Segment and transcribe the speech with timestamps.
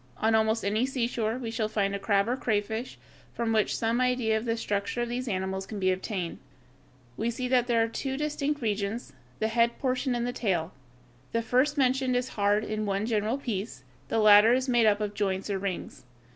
[0.17, 2.97] On almost any seashore we shall find a crab or crayfish,
[3.35, 6.39] from which some idea of the structure of these animals can be obtained
[7.17, 7.17] (Fig.
[7.17, 7.17] 129).
[7.17, 10.73] We see that there are two distinct regions, the head portion and the tail.
[11.33, 15.01] The first mentioned is hard and in one general piece; the latter is made up
[15.01, 16.03] of joints or rings.